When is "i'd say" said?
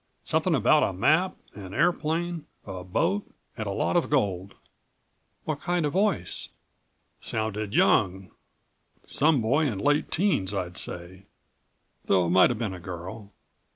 10.55-11.27